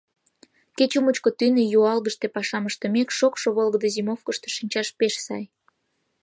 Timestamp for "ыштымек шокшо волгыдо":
2.69-3.87